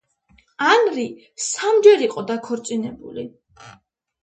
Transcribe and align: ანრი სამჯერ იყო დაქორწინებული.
ანრი 0.67 1.03
სამჯერ 1.49 2.03
იყო 2.07 2.25
დაქორწინებული. 2.33 3.29